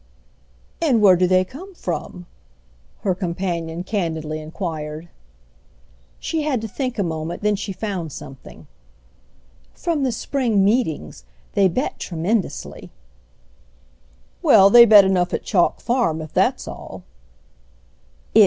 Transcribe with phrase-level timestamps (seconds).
[0.81, 2.25] "And where do they come from?"
[3.01, 5.09] her companion candidly enquired.
[6.17, 8.65] She had to think a moment; then she found something.
[9.75, 12.89] "From the 'spring meetings.' They bet tremendously."
[14.41, 17.03] "Well, they bet enough at Chalk Farm, if that's all."